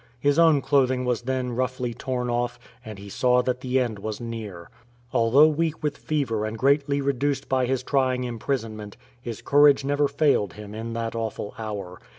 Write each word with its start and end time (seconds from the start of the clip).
His 0.19 0.39
own 0.39 0.61
clothing 0.63 1.05
was 1.05 1.21
then 1.21 1.51
roughly 1.55 1.93
torn 1.93 2.27
off; 2.27 2.57
and 2.83 2.97
he 2.97 3.07
saw 3.07 3.43
that 3.43 3.61
the 3.61 3.79
end 3.79 3.99
was 3.99 4.19
near. 4.19 4.71
Although 5.13 5.45
weak 5.49 5.83
with 5.83 5.95
fever 5.95 6.43
and 6.43 6.57
greatly 6.57 7.01
reduced 7.01 7.47
by 7.47 7.67
his 7.67 7.83
trying 7.83 8.23
imprisonment, 8.23 8.97
his 9.21 9.43
courage 9.43 9.85
never 9.85 10.07
failed 10.07 10.53
him 10.53 10.73
in 10.73 10.93
that 10.93 11.13
awful 11.13 11.53
hour. 11.59 11.99